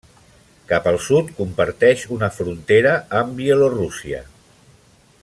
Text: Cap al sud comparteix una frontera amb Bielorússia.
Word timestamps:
Cap 0.71 0.87
al 0.91 0.97
sud 1.07 1.29
comparteix 1.41 2.07
una 2.17 2.31
frontera 2.39 2.97
amb 3.21 3.39
Bielorússia. 3.43 4.27